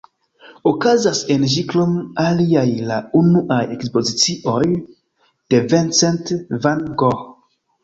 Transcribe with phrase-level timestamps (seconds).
[0.69, 1.91] Okazis en ĝi krom
[2.23, 2.63] aliaj
[2.93, 6.35] la unuaj ekspozicioj de Vincent
[6.67, 7.25] van Gogh.